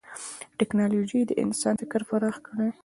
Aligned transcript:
ټکنالوجي 0.59 1.21
د 1.25 1.31
انسان 1.43 1.73
فکر 1.81 2.01
پراخ 2.09 2.35
کړی 2.45 2.67
دی. 2.73 2.79